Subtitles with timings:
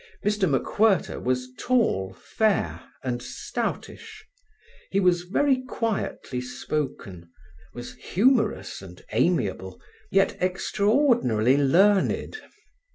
[0.25, 4.25] Mr MacWhirter was tall, fair, and stoutish;
[4.89, 7.29] he was very quietly spoken,
[7.75, 9.79] was humorous and amiable,
[10.09, 12.35] yet extraordinarily learned.